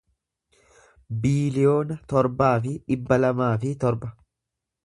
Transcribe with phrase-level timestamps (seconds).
[1.25, 4.15] biiliyoona torbaa fi dhibba lamaa fi torba